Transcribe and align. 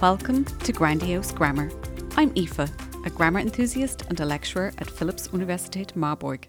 Welcome 0.00 0.46
to 0.46 0.72
Grandiose 0.72 1.30
Grammar. 1.30 1.70
I'm 2.16 2.32
Aoife, 2.34 2.70
a 3.04 3.10
grammar 3.10 3.40
enthusiast 3.40 4.04
and 4.08 4.18
a 4.18 4.24
lecturer 4.24 4.72
at 4.78 4.88
Philipps 4.88 5.28
Universität 5.28 5.94
Marburg. 5.94 6.48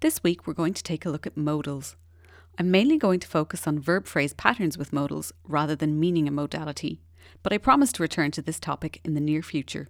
This 0.00 0.22
week 0.22 0.46
we're 0.46 0.52
going 0.52 0.74
to 0.74 0.82
take 0.82 1.06
a 1.06 1.08
look 1.08 1.26
at 1.26 1.38
modals. 1.38 1.96
I'm 2.58 2.70
mainly 2.70 2.98
going 2.98 3.18
to 3.20 3.26
focus 3.26 3.66
on 3.66 3.80
verb 3.80 4.06
phrase 4.06 4.34
patterns 4.34 4.76
with 4.76 4.92
modals 4.92 5.32
rather 5.44 5.74
than 5.74 5.98
meaning 5.98 6.28
a 6.28 6.30
modality, 6.30 7.00
but 7.42 7.54
I 7.54 7.56
promise 7.56 7.92
to 7.92 8.02
return 8.02 8.30
to 8.32 8.42
this 8.42 8.60
topic 8.60 9.00
in 9.04 9.14
the 9.14 9.22
near 9.22 9.40
future. 9.40 9.88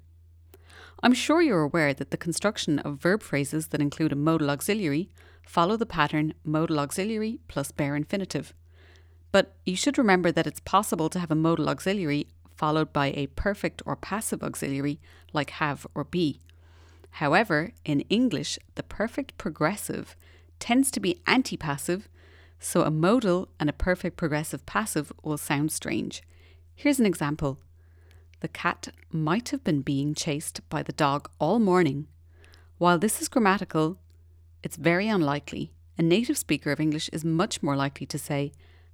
I'm 1.03 1.13
sure 1.13 1.43
you're 1.43 1.63
aware 1.63 1.93
that 1.93 2.13
the 2.13 2.17
construction 2.17 2.79
of 2.79 3.01
verb 3.01 3.25
phrases 3.25 3.67
that 3.69 3.81
include 3.81 4.13
a 4.13 4.17
modal 4.17 4.49
auxiliary 4.49 5.11
follow 5.45 5.77
the 5.77 5.87
pattern 5.87 6.35
modal 6.45 6.79
auxiliary 6.79 7.41
plus 7.49 7.73
bare 7.73 7.97
infinitive. 7.97 8.55
But 9.33 9.57
you 9.67 9.75
should 9.75 9.99
remember 9.99 10.31
that 10.31 10.47
it's 10.47 10.61
possible 10.61 11.09
to 11.09 11.19
have 11.19 11.33
a 11.33 11.35
modal 11.35 11.69
auxiliary 11.69 12.29
followed 12.65 12.95
by 12.95 13.09
a 13.09 13.27
perfect 13.27 13.83
or 13.85 13.95
passive 13.95 14.43
auxiliary 14.43 14.99
like 15.35 15.51
have 15.51 15.87
or 15.95 16.03
be. 16.03 16.41
However, 17.21 17.73
in 17.85 18.01
English, 18.09 18.59
the 18.75 18.83
perfect 18.83 19.37
progressive 19.37 20.17
tends 20.59 20.91
to 20.93 20.99
be 20.99 21.21
antipassive, 21.27 22.05
so 22.59 22.81
a 22.81 22.91
modal 22.91 23.51
and 23.61 23.69
a 23.69 23.75
perfect 23.75 24.17
progressive 24.17 24.65
passive 24.65 25.13
will 25.23 25.37
sound 25.37 25.73
strange. 25.73 26.23
Here's 26.75 26.99
an 26.99 27.05
example 27.05 27.59
The 28.41 28.49
cat 28.49 28.89
might 29.13 29.51
have 29.51 29.63
been 29.63 29.83
being 29.83 30.15
chased 30.15 30.67
by 30.71 30.83
the 30.83 30.99
dog 31.05 31.29
all 31.39 31.59
morning. 31.59 32.07
While 32.79 32.99
this 32.99 33.21
is 33.21 33.29
grammatical, 33.29 33.99
it's 34.63 34.79
very 34.79 35.07
unlikely. 35.07 35.71
A 35.99 36.03
native 36.03 36.39
speaker 36.39 36.73
of 36.73 36.81
English 36.81 37.11
is 37.13 37.27
much 37.27 37.63
more 37.63 37.77
likely 37.77 38.07
to 38.07 38.19
say, 38.19 38.53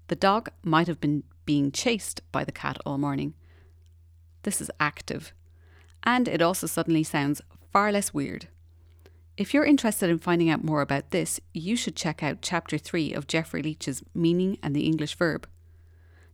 The 0.08 0.16
dog 0.16 0.50
might 0.64 0.88
have 0.88 1.00
been 1.00 1.22
being 1.44 1.70
chased 1.70 2.20
by 2.32 2.42
the 2.42 2.58
cat 2.64 2.76
all 2.84 2.98
morning. 2.98 3.34
This 4.42 4.60
is 4.60 4.70
active. 4.80 5.32
And 6.02 6.28
it 6.28 6.40
also 6.40 6.66
suddenly 6.66 7.02
sounds 7.02 7.42
far 7.72 7.92
less 7.92 8.14
weird. 8.14 8.48
If 9.36 9.54
you're 9.54 9.64
interested 9.64 10.10
in 10.10 10.18
finding 10.18 10.50
out 10.50 10.64
more 10.64 10.82
about 10.82 11.10
this, 11.10 11.40
you 11.54 11.76
should 11.76 11.96
check 11.96 12.22
out 12.22 12.42
Chapter 12.42 12.76
3 12.76 13.14
of 13.14 13.26
Geoffrey 13.26 13.62
Leech's 13.62 14.02
Meaning 14.14 14.58
and 14.62 14.74
the 14.74 14.86
English 14.86 15.14
Verb. 15.16 15.48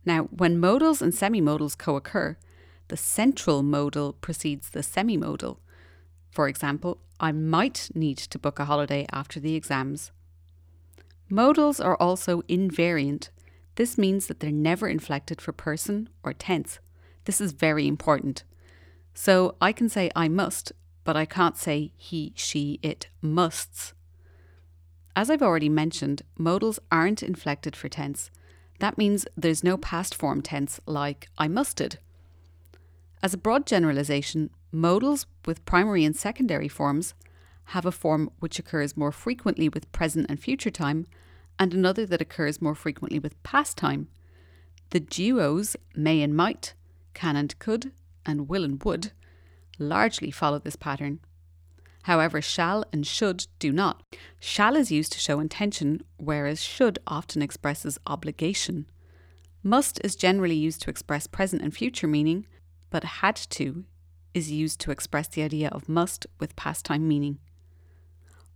Now, 0.05 0.23
when 0.25 0.59
modals 0.59 1.01
and 1.01 1.13
semimodals 1.13 1.77
co 1.77 1.95
occur, 1.95 2.37
the 2.87 2.97
central 2.97 3.63
modal 3.63 4.13
precedes 4.13 4.69
the 4.69 4.79
semimodal. 4.79 5.57
For 6.31 6.47
example, 6.47 6.99
I 7.19 7.31
might 7.31 7.89
need 7.93 8.17
to 8.17 8.39
book 8.39 8.59
a 8.59 8.65
holiday 8.65 9.05
after 9.11 9.39
the 9.39 9.55
exams. 9.55 10.11
Modals 11.29 11.83
are 11.83 11.97
also 11.97 12.41
invariant. 12.43 13.29
This 13.75 13.97
means 13.97 14.27
that 14.27 14.39
they're 14.39 14.51
never 14.51 14.87
inflected 14.87 15.41
for 15.41 15.51
person 15.51 16.09
or 16.23 16.33
tense. 16.33 16.79
This 17.27 17.41
is 17.41 17.51
very 17.51 17.89
important. 17.89 18.45
So 19.13 19.57
I 19.59 19.73
can 19.73 19.89
say 19.89 20.09
I 20.15 20.29
must, 20.29 20.71
but 21.03 21.17
I 21.17 21.25
can't 21.25 21.57
say 21.57 21.91
he, 21.97 22.31
she, 22.37 22.79
it 22.81 23.09
musts. 23.21 23.91
As 25.13 25.29
I've 25.29 25.41
already 25.41 25.67
mentioned, 25.67 26.21
modals 26.37 26.79
aren't 26.89 27.21
inflected 27.21 27.75
for 27.75 27.89
tense. 27.89 28.31
That 28.79 28.97
means 28.97 29.27
there's 29.35 29.61
no 29.61 29.75
past 29.75 30.15
form 30.15 30.41
tense 30.41 30.79
like 30.85 31.27
I 31.37 31.49
musted. 31.49 31.99
As 33.21 33.33
a 33.33 33.37
broad 33.37 33.67
generalization, 33.67 34.49
modals 34.71 35.25
with 35.45 35.65
primary 35.65 36.05
and 36.05 36.15
secondary 36.15 36.69
forms 36.69 37.13
have 37.75 37.85
a 37.85 37.91
form 37.91 38.31
which 38.39 38.57
occurs 38.57 38.95
more 38.95 39.11
frequently 39.11 39.67
with 39.67 39.91
present 39.91 40.27
and 40.29 40.39
future 40.39 40.71
time, 40.71 41.05
and 41.59 41.73
another 41.73 42.05
that 42.05 42.21
occurs 42.21 42.61
more 42.61 42.75
frequently 42.75 43.19
with 43.19 43.43
past 43.43 43.75
time. 43.75 44.07
The 44.91 45.01
duos 45.01 45.75
may 45.93 46.21
and 46.21 46.33
might 46.33 46.73
can 47.17 47.35
and 47.35 47.57
could, 47.57 47.91
and 48.25 48.47
will 48.47 48.63
and 48.63 48.83
would, 48.85 49.11
largely 49.79 50.29
follow 50.29 50.59
this 50.59 50.75
pattern. 50.75 51.19
However, 52.03 52.41
shall 52.41 52.85
and 52.93 53.05
should 53.05 53.47
do 53.59 53.71
not. 53.71 54.01
Shall 54.39 54.75
is 54.77 54.91
used 54.91 55.11
to 55.13 55.19
show 55.19 55.39
intention, 55.39 56.03
whereas 56.17 56.61
should 56.61 56.99
often 57.07 57.41
expresses 57.41 57.99
obligation. 58.05 58.85
Must 59.63 59.99
is 60.05 60.15
generally 60.15 60.55
used 60.55 60.81
to 60.83 60.89
express 60.89 61.27
present 61.27 61.61
and 61.63 61.75
future 61.75 62.07
meaning, 62.07 62.45
but 62.89 63.03
had 63.03 63.35
to 63.57 63.85
is 64.33 64.51
used 64.51 64.79
to 64.81 64.91
express 64.91 65.27
the 65.27 65.41
idea 65.41 65.69
of 65.69 65.89
must 65.89 66.27
with 66.39 66.55
past 66.55 66.85
time 66.85 67.07
meaning. 67.07 67.39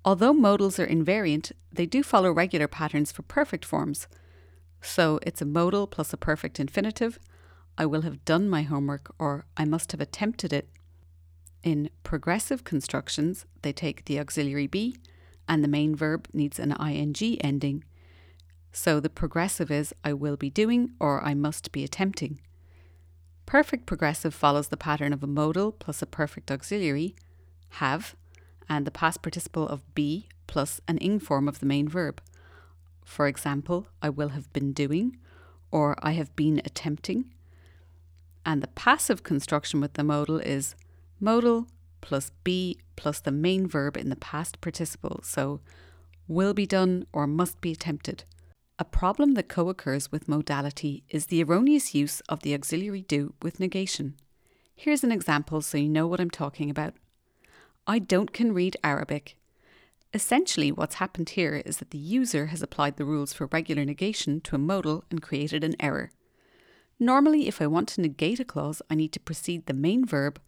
Although 0.05 0.33
modals 0.33 0.79
are 0.79 0.87
invariant, 0.87 1.51
they 1.73 1.87
do 1.87 2.03
follow 2.03 2.31
regular 2.31 2.67
patterns 2.67 3.11
for 3.11 3.23
perfect 3.23 3.65
forms. 3.65 4.07
So 4.81 5.19
it's 5.23 5.41
a 5.41 5.45
modal 5.45 5.87
plus 5.87 6.13
a 6.13 6.17
perfect 6.17 6.59
infinitive, 6.59 7.19
I 7.77 7.85
will 7.85 8.01
have 8.01 8.25
done 8.25 8.49
my 8.49 8.63
homework 8.63 9.13
or 9.17 9.45
I 9.57 9.65
must 9.65 9.91
have 9.91 10.01
attempted 10.01 10.53
it. 10.53 10.69
In 11.63 11.89
progressive 12.03 12.63
constructions, 12.63 13.45
they 13.61 13.71
take 13.71 14.05
the 14.05 14.19
auxiliary 14.19 14.67
be 14.67 14.97
and 15.47 15.63
the 15.63 15.67
main 15.67 15.95
verb 15.95 16.27
needs 16.33 16.59
an 16.59 16.71
ing 16.73 17.41
ending. 17.43 17.83
So 18.71 18.99
the 18.99 19.09
progressive 19.09 19.69
is 19.69 19.93
I 20.03 20.13
will 20.13 20.37
be 20.37 20.49
doing 20.49 20.91
or 20.99 21.23
I 21.23 21.33
must 21.33 21.71
be 21.71 21.83
attempting. 21.83 22.39
Perfect 23.45 23.85
progressive 23.85 24.33
follows 24.33 24.69
the 24.69 24.77
pattern 24.77 25.11
of 25.11 25.23
a 25.23 25.27
modal 25.27 25.71
plus 25.71 26.01
a 26.01 26.05
perfect 26.05 26.49
auxiliary, 26.49 27.15
have, 27.75 28.15
and 28.69 28.87
the 28.87 28.91
past 28.91 29.21
participle 29.21 29.67
of 29.67 29.93
be 29.93 30.29
plus 30.47 30.79
an 30.87 30.97
ing 30.99 31.19
form 31.19 31.47
of 31.47 31.59
the 31.59 31.65
main 31.65 31.87
verb. 31.87 32.21
For 33.03 33.27
example, 33.27 33.87
I 34.01 34.09
will 34.09 34.29
have 34.29 34.51
been 34.53 34.71
doing 34.71 35.17
or 35.69 35.97
I 36.01 36.11
have 36.13 36.33
been 36.35 36.61
attempting 36.63 37.33
and 38.45 38.61
the 38.61 38.67
passive 38.67 39.23
construction 39.23 39.81
with 39.81 39.93
the 39.93 40.03
modal 40.03 40.39
is 40.39 40.75
modal 41.19 41.67
plus 42.01 42.31
be 42.43 42.79
plus 42.95 43.19
the 43.19 43.31
main 43.31 43.67
verb 43.67 43.95
in 43.95 44.09
the 44.09 44.15
past 44.15 44.59
participle. 44.61 45.21
So, 45.23 45.61
will 46.27 46.53
be 46.53 46.65
done 46.65 47.05
or 47.13 47.27
must 47.27 47.61
be 47.61 47.71
attempted. 47.71 48.23
A 48.79 48.85
problem 48.85 49.33
that 49.33 49.49
co 49.49 49.69
occurs 49.69 50.11
with 50.11 50.27
modality 50.27 51.03
is 51.09 51.27
the 51.27 51.43
erroneous 51.43 51.93
use 51.93 52.21
of 52.21 52.41
the 52.41 52.53
auxiliary 52.53 53.01
do 53.01 53.33
with 53.41 53.59
negation. 53.59 54.15
Here's 54.75 55.03
an 55.03 55.11
example 55.11 55.61
so 55.61 55.77
you 55.77 55.89
know 55.89 56.07
what 56.07 56.19
I'm 56.19 56.31
talking 56.31 56.69
about. 56.69 56.95
I 57.85 57.99
don't 57.99 58.33
can 58.33 58.53
read 58.53 58.77
Arabic. 58.83 59.35
Essentially, 60.13 60.71
what's 60.71 60.95
happened 60.95 61.29
here 61.29 61.61
is 61.65 61.77
that 61.77 61.91
the 61.91 61.97
user 61.97 62.47
has 62.47 62.61
applied 62.61 62.97
the 62.97 63.05
rules 63.05 63.33
for 63.33 63.47
regular 63.47 63.85
negation 63.85 64.41
to 64.41 64.55
a 64.55 64.59
modal 64.59 65.03
and 65.09 65.21
created 65.21 65.63
an 65.63 65.75
error. 65.79 66.11
Normally, 67.01 67.47
if 67.47 67.59
I 67.59 67.65
want 67.65 67.89
to 67.89 68.01
negate 68.01 68.39
a 68.39 68.45
clause, 68.45 68.79
I 68.87 68.93
need 68.93 69.11
to 69.13 69.19
precede 69.19 69.65
the 69.65 69.73
main 69.73 70.05
verb 70.05 70.39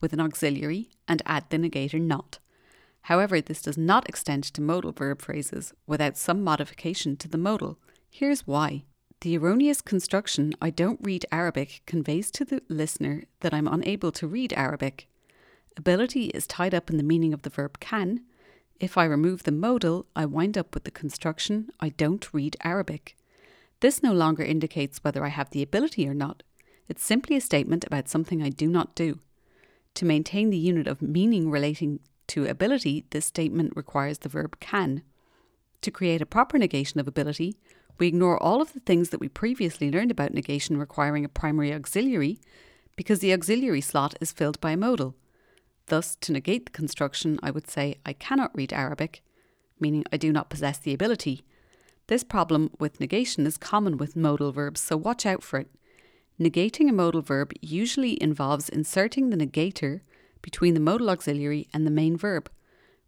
with 0.00 0.14
an 0.14 0.20
auxiliary 0.20 0.88
and 1.06 1.20
add 1.26 1.44
the 1.50 1.58
negator 1.58 2.00
not. 2.00 2.38
However, 3.02 3.42
this 3.42 3.60
does 3.60 3.76
not 3.76 4.08
extend 4.08 4.44
to 4.44 4.62
modal 4.62 4.92
verb 4.92 5.20
phrases 5.20 5.74
without 5.86 6.16
some 6.16 6.42
modification 6.42 7.18
to 7.18 7.28
the 7.28 7.36
modal. 7.36 7.78
Here's 8.08 8.46
why. 8.46 8.84
The 9.20 9.36
erroneous 9.36 9.82
construction 9.82 10.54
I 10.62 10.70
don't 10.70 10.98
read 11.02 11.26
Arabic 11.30 11.82
conveys 11.84 12.30
to 12.30 12.44
the 12.46 12.62
listener 12.70 13.24
that 13.40 13.52
I'm 13.52 13.68
unable 13.68 14.10
to 14.12 14.26
read 14.26 14.54
Arabic. 14.54 15.08
Ability 15.76 16.28
is 16.28 16.46
tied 16.46 16.74
up 16.74 16.88
in 16.88 16.96
the 16.96 17.02
meaning 17.02 17.34
of 17.34 17.42
the 17.42 17.50
verb 17.50 17.80
can. 17.80 18.22
If 18.80 18.96
I 18.96 19.04
remove 19.04 19.42
the 19.42 19.52
modal, 19.52 20.06
I 20.16 20.24
wind 20.24 20.56
up 20.56 20.72
with 20.72 20.84
the 20.84 20.90
construction 20.90 21.68
I 21.80 21.90
don't 21.90 22.32
read 22.32 22.56
Arabic. 22.64 23.14
This 23.80 24.02
no 24.02 24.12
longer 24.12 24.42
indicates 24.42 24.98
whether 25.04 25.24
I 25.24 25.28
have 25.28 25.50
the 25.50 25.62
ability 25.62 26.08
or 26.08 26.14
not. 26.14 26.42
It's 26.88 27.04
simply 27.04 27.36
a 27.36 27.40
statement 27.40 27.84
about 27.84 28.08
something 28.08 28.42
I 28.42 28.48
do 28.48 28.68
not 28.68 28.94
do. 28.94 29.20
To 29.94 30.04
maintain 30.04 30.50
the 30.50 30.56
unit 30.56 30.86
of 30.86 31.02
meaning 31.02 31.50
relating 31.50 32.00
to 32.28 32.46
ability, 32.46 33.04
this 33.10 33.26
statement 33.26 33.72
requires 33.76 34.18
the 34.18 34.28
verb 34.28 34.58
can. 34.60 35.02
To 35.82 35.90
create 35.90 36.20
a 36.20 36.26
proper 36.26 36.58
negation 36.58 36.98
of 36.98 37.06
ability, 37.06 37.56
we 37.98 38.06
ignore 38.06 38.40
all 38.42 38.60
of 38.62 38.72
the 38.72 38.80
things 38.80 39.10
that 39.10 39.20
we 39.20 39.28
previously 39.28 39.90
learned 39.90 40.10
about 40.10 40.34
negation 40.34 40.76
requiring 40.76 41.24
a 41.24 41.28
primary 41.28 41.72
auxiliary 41.72 42.40
because 42.96 43.20
the 43.20 43.32
auxiliary 43.32 43.80
slot 43.80 44.14
is 44.20 44.32
filled 44.32 44.60
by 44.60 44.72
a 44.72 44.76
modal. 44.76 45.14
Thus, 45.86 46.16
to 46.16 46.32
negate 46.32 46.66
the 46.66 46.72
construction, 46.72 47.38
I 47.42 47.50
would 47.50 47.68
say 47.68 47.98
I 48.04 48.12
cannot 48.12 48.54
read 48.54 48.72
Arabic, 48.72 49.22
meaning 49.80 50.04
I 50.12 50.16
do 50.16 50.32
not 50.32 50.50
possess 50.50 50.78
the 50.78 50.92
ability, 50.92 51.44
this 52.08 52.24
problem 52.24 52.70
with 52.80 53.00
negation 53.00 53.46
is 53.46 53.56
common 53.56 53.96
with 53.96 54.16
modal 54.16 54.50
verbs, 54.50 54.80
so 54.80 54.96
watch 54.96 55.24
out 55.24 55.42
for 55.42 55.60
it. 55.60 55.70
Negating 56.40 56.88
a 56.88 56.92
modal 56.92 57.20
verb 57.20 57.52
usually 57.60 58.20
involves 58.22 58.68
inserting 58.68 59.30
the 59.30 59.36
negator 59.36 60.00
between 60.40 60.74
the 60.74 60.80
modal 60.80 61.10
auxiliary 61.10 61.68
and 61.72 61.86
the 61.86 61.90
main 61.90 62.16
verb. 62.16 62.50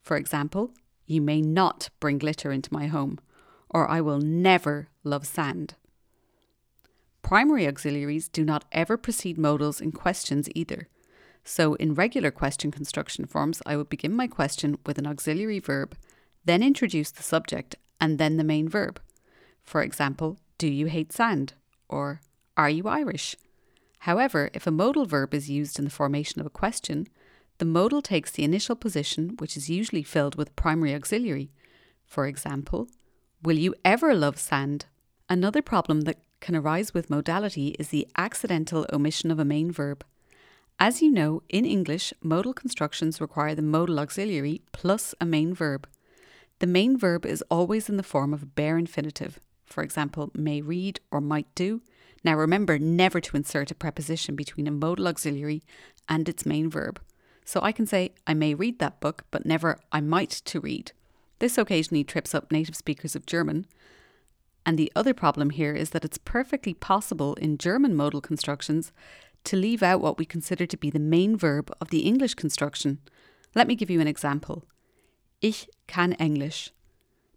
For 0.02 0.17
example, 0.17 0.73
you 1.06 1.20
may 1.23 1.41
not 1.41 1.88
bring 1.99 2.19
glitter 2.19 2.52
into 2.52 2.73
my 2.73 2.87
home, 2.88 3.19
or 3.70 3.88
I 3.88 4.00
will 4.00 4.19
never 4.19 4.88
love 5.02 5.26
sand. 5.26 5.75
Primary 7.23 7.67
auxiliaries 7.67 8.29
do 8.29 8.44
not 8.44 8.64
ever 8.73 8.97
precede 8.97 9.38
modals 9.38 9.81
in 9.81 9.93
questions 9.93 10.49
either. 10.55 10.88
So, 11.43 11.75
in 11.75 11.94
regular 11.94 12.31
question 12.31 12.70
construction 12.70 13.25
forms, 13.25 13.62
I 13.64 13.76
would 13.76 13.88
begin 13.88 14.14
my 14.14 14.26
question 14.26 14.79
with 14.85 14.99
an 14.99 15.06
auxiliary 15.06 15.58
verb, 15.58 15.97
then 16.44 16.62
introduce 16.62 17.11
the 17.11 17.23
subject 17.23 17.76
and 18.00 18.19
then 18.19 18.37
the 18.37 18.44
main 18.44 18.69
verb. 18.69 19.00
For 19.62 19.82
example, 19.82 20.38
do 20.58 20.69
you 20.69 20.87
hate 20.87 21.12
sand? 21.12 21.55
Or 21.88 22.20
are 22.56 22.70
you 22.70 22.88
Irish? 22.88 23.37
However, 24.00 24.50
if 24.55 24.67
a 24.67 24.70
modal 24.70 25.06
verb 25.06 25.35
is 25.35 25.50
used 25.50 25.79
in 25.79 25.85
the 25.85 25.91
formation 25.91 26.41
of 26.41 26.47
a 26.47 26.50
question, 26.50 27.06
the 27.58 27.64
modal 27.64 28.00
takes 28.00 28.31
the 28.31 28.44
initial 28.44 28.76
position, 28.76 29.37
which 29.38 29.56
is 29.56 29.69
usually 29.69 30.02
filled 30.02 30.37
with 30.37 30.56
primary 30.56 30.94
auxiliary. 30.94 31.50
For 32.06 32.26
example, 32.26 32.88
Will 33.43 33.58
you 33.58 33.75
ever 33.87 34.14
love 34.14 34.38
sand? 34.38 34.85
Another 35.26 35.62
problem 35.62 36.02
that 36.02 36.19
can 36.41 36.55
arise 36.55 36.93
with 36.93 37.08
modality 37.08 37.69
is 37.79 37.88
the 37.88 38.06
accidental 38.19 38.85
omission 38.93 39.31
of 39.31 39.38
a 39.38 39.47
main 39.47 39.73
verb. 39.73 40.05
As 40.79 41.00
you 41.00 41.11
know, 41.11 41.43
in 41.49 41.64
English, 41.64 42.12
modal 42.23 42.52
constructions 42.52 43.19
require 43.19 43.55
the 43.55 43.62
modal 43.62 43.99
auxiliary 43.99 44.61
plus 44.73 45.14
a 45.23 45.25
main 45.25 45.55
verb. 45.55 45.88
The 46.61 46.67
main 46.67 46.99
verb 46.99 47.25
is 47.25 47.43
always 47.51 47.89
in 47.89 47.97
the 47.97 48.03
form 48.03 48.35
of 48.35 48.43
a 48.43 48.47
bare 48.47 48.77
infinitive, 48.77 49.41
for 49.65 49.83
example, 49.83 50.31
may 50.35 50.61
read 50.61 51.01
or 51.11 51.21
might 51.21 51.53
do. 51.55 51.81
Now 52.23 52.37
remember 52.37 52.79
never 52.79 53.19
to 53.19 53.37
insert 53.37 53.71
a 53.71 53.75
preposition 53.75 54.37
between 54.37 54.67
a 54.67 54.71
modal 54.71 55.09
auxiliary 55.09 55.62
and 56.07 56.29
its 56.29 56.45
main 56.45 56.69
verb. 56.69 57.01
So 57.47 57.61
I 57.62 57.73
can 57.73 57.87
say, 57.87 58.12
I 58.27 58.35
may 58.35 58.55
read 58.55 58.79
that 58.79 59.01
book, 59.01 59.25
but 59.31 59.47
never 59.47 59.79
I 59.91 60.03
might 60.03 60.31
to 60.31 60.61
read. 60.61 60.93
This 61.39 61.57
occasionally 61.57 62.05
trips 62.05 62.35
up 62.35 62.53
native 62.53 62.77
speakers 62.77 63.17
of 63.17 63.25
German. 63.25 63.67
And 64.67 64.79
the 64.79 64.93
other 64.95 65.15
problem 65.15 65.51
here 65.51 65.73
is 65.73 65.91
that 65.91 66.05
it's 66.05 66.19
perfectly 66.19 66.75
possible 66.75 67.35
in 67.37 67.57
German 67.57 67.97
modal 67.97 68.21
constructions 68.21 68.93
to 69.45 69.57
leave 69.57 69.83
out 69.83 70.03
what 70.03 70.19
we 70.19 70.27
consider 70.27 70.67
to 70.67 70.77
be 70.77 70.91
the 70.91 70.99
main 70.99 71.39
verb 71.39 71.73
of 71.81 71.89
the 71.89 72.01
English 72.01 72.35
construction. 72.35 72.99
Let 73.55 73.67
me 73.67 73.75
give 73.75 73.89
you 73.89 74.03
an 74.03 74.07
example. 74.07 74.67
Ich 75.40 75.69
kann 75.87 76.12
Englisch. 76.12 76.70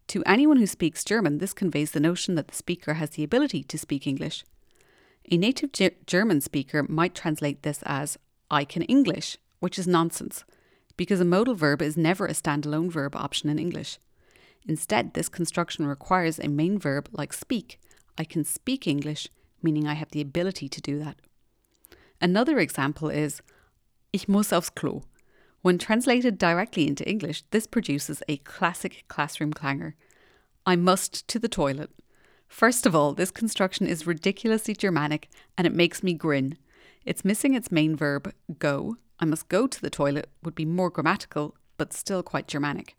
To 0.07 0.21
anyone 0.25 0.57
who 0.57 0.67
speaks 0.67 1.05
German, 1.05 1.37
this 1.37 1.53
conveys 1.53 1.91
the 1.91 2.01
notion 2.01 2.35
that 2.35 2.49
the 2.49 2.55
speaker 2.55 2.95
has 2.95 3.11
the 3.11 3.23
ability 3.23 3.63
to 3.63 3.77
speak 3.77 4.05
English. 4.05 4.43
A 5.31 5.37
native 5.37 5.71
G- 5.71 5.91
German 6.05 6.41
speaker 6.41 6.83
might 6.83 7.15
translate 7.15 7.63
this 7.63 7.81
as 7.85 8.17
I 8.51 8.65
can 8.65 8.81
English, 8.83 9.37
which 9.61 9.79
is 9.79 9.87
nonsense, 9.87 10.43
because 10.97 11.21
a 11.21 11.25
modal 11.25 11.55
verb 11.55 11.81
is 11.81 11.95
never 11.95 12.25
a 12.25 12.33
standalone 12.33 12.91
verb 12.91 13.15
option 13.15 13.49
in 13.49 13.57
English. 13.57 13.99
Instead, 14.67 15.13
this 15.13 15.29
construction 15.29 15.87
requires 15.87 16.39
a 16.39 16.49
main 16.49 16.77
verb 16.77 17.07
like 17.13 17.31
speak. 17.31 17.79
I 18.17 18.25
can 18.25 18.43
speak 18.43 18.85
English, 18.85 19.29
meaning 19.61 19.87
I 19.87 19.93
have 19.93 20.11
the 20.11 20.21
ability 20.21 20.67
to 20.67 20.81
do 20.81 20.99
that. 20.99 21.15
Another 22.19 22.59
example 22.59 23.09
is 23.09 23.41
Ich 24.11 24.27
muss 24.27 24.51
aufs 24.51 24.69
Klo. 24.69 25.03
When 25.63 25.77
translated 25.77 26.37
directly 26.37 26.87
into 26.87 27.09
English, 27.09 27.45
this 27.51 27.67
produces 27.67 28.21
a 28.27 28.35
classic 28.35 29.05
classroom 29.07 29.53
clanger. 29.53 29.95
I 30.65 30.75
must 30.75 31.25
to 31.29 31.39
the 31.39 31.47
toilet. 31.47 31.89
First 32.49 32.85
of 32.85 32.93
all, 32.93 33.13
this 33.13 33.31
construction 33.31 33.87
is 33.87 34.05
ridiculously 34.05 34.73
Germanic 34.73 35.29
and 35.57 35.65
it 35.65 35.73
makes 35.73 36.03
me 36.03 36.15
grin. 36.15 36.57
It's 37.05 37.23
missing 37.23 37.53
its 37.53 37.71
main 37.71 37.95
verb, 37.95 38.33
go. 38.59 38.97
I 39.21 39.25
must 39.25 39.47
go 39.47 39.65
to 39.65 39.81
the 39.81 39.89
toilet 39.89 40.29
would 40.43 40.53
be 40.53 40.65
more 40.65 40.89
grammatical, 40.89 41.55
but 41.77 41.93
still 41.93 42.23
quite 42.23 42.49
Germanic. 42.49 42.97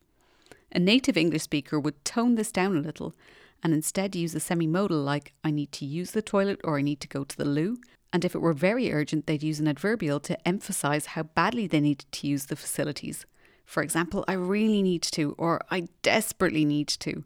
A 0.73 0.79
native 0.79 1.19
English 1.19 1.43
speaker 1.43 1.79
would 1.79 2.03
tone 2.03 2.35
this 2.35 2.51
down 2.51 2.79
a 2.79 2.81
little 2.81 3.15
and 3.63 3.75
instead 3.75 4.17
use 4.17 4.35
a 4.35 4.41
semi 4.41 4.67
modal 4.67 5.03
like 5.03 5.35
I 5.45 5.51
need 5.51 5.71
to 5.73 5.85
use 5.85 6.13
the 6.13 6.23
toilet 6.23 6.63
or 6.65 6.79
I 6.79 6.83
need 6.83 7.01
to 7.03 7.09
go 7.09 7.25
to 7.25 7.37
the 7.37 7.45
loo, 7.45 7.77
and 8.15 8.25
if 8.25 8.33
it 8.33 8.41
were 8.41 8.53
very 8.53 8.93
urgent, 8.93 9.27
they'd 9.27 9.43
use 9.43 9.59
an 9.59 9.67
adverbial 9.67 10.21
to 10.21 10.49
emphasise 10.49 11.07
how 11.07 11.25
badly 11.25 11.67
they 11.67 11.81
needed 11.81 12.07
to 12.13 12.29
use 12.29 12.47
the 12.47 12.55
facilities. 12.55 13.27
For 13.67 13.83
example, 13.83 14.25
I 14.29 14.35
really 14.35 14.83
need 14.83 15.03
to, 15.03 15.35
or 15.37 15.61
I 15.69 15.89
desperately 16.03 16.65
need 16.65 16.87
to. 17.01 17.25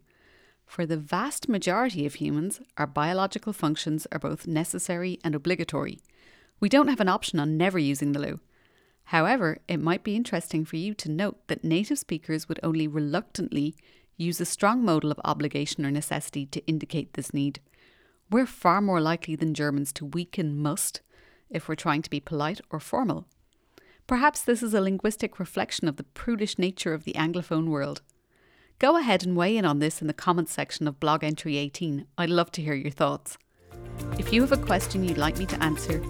For 0.64 0.86
the 0.86 0.96
vast 0.96 1.46
majority 1.46 2.06
of 2.06 2.14
humans, 2.14 2.62
our 2.78 2.86
biological 2.86 3.52
functions 3.52 4.06
are 4.10 4.18
both 4.18 4.46
necessary 4.46 5.18
and 5.22 5.34
obligatory. 5.34 6.00
We 6.58 6.70
don't 6.70 6.88
have 6.88 7.00
an 7.00 7.08
option 7.08 7.38
on 7.38 7.58
never 7.58 7.78
using 7.78 8.12
the 8.12 8.20
loo. 8.20 8.40
However, 9.04 9.58
it 9.68 9.80
might 9.80 10.02
be 10.02 10.16
interesting 10.16 10.64
for 10.64 10.76
you 10.76 10.94
to 10.94 11.10
note 11.10 11.36
that 11.48 11.64
native 11.64 11.98
speakers 11.98 12.48
would 12.48 12.60
only 12.62 12.88
reluctantly 12.88 13.76
use 14.16 14.40
a 14.40 14.46
strong 14.46 14.82
modal 14.82 15.10
of 15.10 15.20
obligation 15.22 15.84
or 15.84 15.90
necessity 15.90 16.46
to 16.46 16.66
indicate 16.66 17.12
this 17.12 17.34
need. 17.34 17.60
We're 18.30 18.46
far 18.46 18.80
more 18.80 19.00
likely 19.00 19.36
than 19.36 19.54
Germans 19.54 19.92
to 19.94 20.04
weaken 20.04 20.56
must 20.56 21.00
if 21.50 21.68
we're 21.68 21.74
trying 21.74 22.02
to 22.02 22.10
be 22.10 22.20
polite 22.20 22.60
or 22.70 22.78
formal. 22.80 23.26
Perhaps 24.06 24.42
this 24.42 24.62
is 24.62 24.74
a 24.74 24.80
linguistic 24.80 25.38
reflection 25.38 25.88
of 25.88 25.96
the 25.96 26.02
prudish 26.04 26.58
nature 26.58 26.94
of 26.94 27.04
the 27.04 27.12
Anglophone 27.14 27.68
world. 27.68 28.02
Go 28.78 28.96
ahead 28.96 29.24
and 29.24 29.36
weigh 29.36 29.56
in 29.56 29.64
on 29.64 29.80
this 29.80 30.00
in 30.00 30.06
the 30.06 30.14
comments 30.14 30.52
section 30.52 30.86
of 30.86 31.00
blog 31.00 31.24
entry 31.24 31.56
18. 31.56 32.06
I'd 32.16 32.30
love 32.30 32.52
to 32.52 32.62
hear 32.62 32.74
your 32.74 32.90
thoughts. 32.90 33.36
If 34.18 34.32
you 34.32 34.40
have 34.42 34.52
a 34.52 34.56
question 34.56 35.04
you'd 35.04 35.18
like 35.18 35.38
me 35.38 35.46
to 35.46 35.62
answer, 35.62 36.02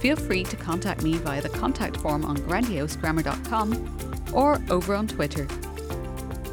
feel 0.00 0.16
free 0.16 0.44
to 0.44 0.56
contact 0.56 1.02
me 1.02 1.14
via 1.18 1.42
the 1.42 1.48
contact 1.48 1.96
form 1.98 2.24
on 2.24 2.38
grandiosegrammar.com 2.38 4.32
or 4.32 4.60
over 4.70 4.94
on 4.94 5.06
Twitter. 5.06 5.46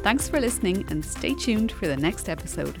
Thanks 0.02 0.28
for 0.28 0.40
listening 0.40 0.84
and 0.88 1.04
stay 1.04 1.34
tuned 1.34 1.72
for 1.72 1.86
the 1.86 1.96
next 1.96 2.28
episode. 2.28 2.80